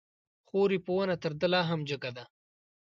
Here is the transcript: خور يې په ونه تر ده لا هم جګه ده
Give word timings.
خور 0.47 0.69
يې 0.75 0.79
په 0.85 0.91
ونه 0.97 1.15
تر 1.23 1.31
ده 1.39 1.47
لا 1.53 1.61
هم 1.69 1.79
جګه 1.89 2.11
ده 2.17 2.23